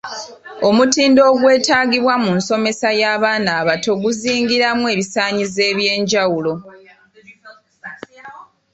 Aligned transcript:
Omutindo 0.67 1.21
ogwetaagibwa 1.31 2.15
mu 2.23 2.31
nsomesa 2.39 2.89
y’abaana 3.01 3.49
abato 3.61 3.91
guzingiramu 4.03 4.83
ebisaanyizo 4.93 5.61
eby’enjawulo. 5.71 6.53